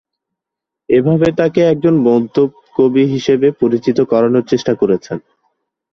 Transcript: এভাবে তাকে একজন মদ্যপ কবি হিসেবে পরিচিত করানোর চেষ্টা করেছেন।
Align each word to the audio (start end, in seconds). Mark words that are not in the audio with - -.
এভাবে 0.89 1.27
তাকে 1.39 1.61
একজন 1.73 1.95
মদ্যপ 2.05 2.49
কবি 2.75 3.03
হিসেবে 3.13 3.47
পরিচিত 3.61 3.97
করানোর 4.11 4.43
চেষ্টা 4.51 4.73
করেছেন। 4.81 5.17